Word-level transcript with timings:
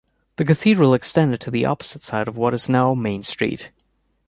The 0.37 0.45
cathedral 0.45 0.95
extended 0.95 1.39
to 1.41 1.51
the 1.51 1.65
opposite 1.65 2.01
side 2.01 2.27
of 2.27 2.35
what 2.35 2.55
is 2.55 2.67
now 2.67 2.95
Main 2.95 3.21
Street. 3.21 3.71